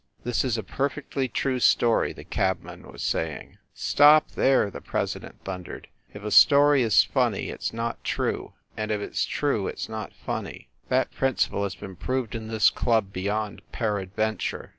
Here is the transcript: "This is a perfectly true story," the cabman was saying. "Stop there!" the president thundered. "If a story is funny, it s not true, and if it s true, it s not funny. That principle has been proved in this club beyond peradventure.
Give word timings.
"This 0.23 0.43
is 0.43 0.57
a 0.57 0.63
perfectly 0.63 1.27
true 1.27 1.59
story," 1.59 2.11
the 2.11 2.23
cabman 2.23 2.91
was 2.91 3.03
saying. 3.03 3.59
"Stop 3.75 4.31
there!" 4.31 4.71
the 4.71 4.81
president 4.81 5.43
thundered. 5.45 5.89
"If 6.11 6.23
a 6.23 6.31
story 6.31 6.81
is 6.81 7.03
funny, 7.03 7.49
it 7.51 7.61
s 7.61 7.71
not 7.71 8.03
true, 8.03 8.53
and 8.75 8.89
if 8.89 8.99
it 8.99 9.11
s 9.11 9.25
true, 9.25 9.67
it 9.67 9.75
s 9.77 9.87
not 9.87 10.11
funny. 10.11 10.69
That 10.89 11.11
principle 11.11 11.61
has 11.61 11.75
been 11.75 11.95
proved 11.95 12.33
in 12.33 12.47
this 12.47 12.71
club 12.71 13.13
beyond 13.13 13.61
peradventure. 13.71 14.69